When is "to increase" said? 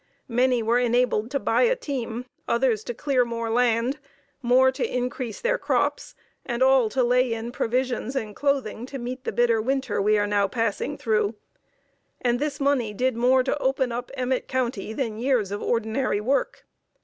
4.71-5.39